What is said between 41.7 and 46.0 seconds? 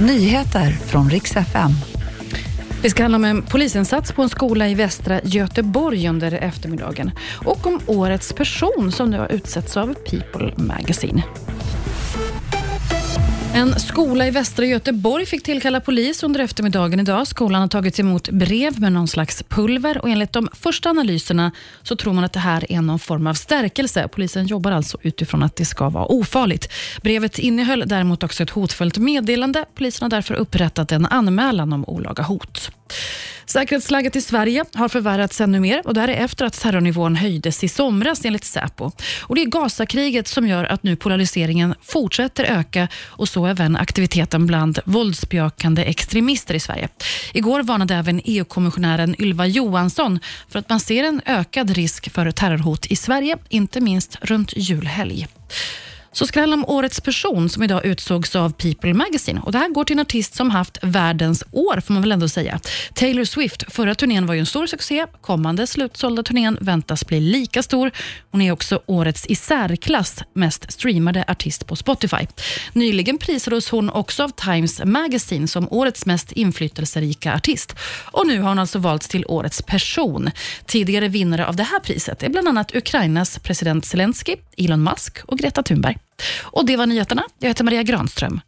fortsätter öka och så även aktiviteten bland våldsbejakande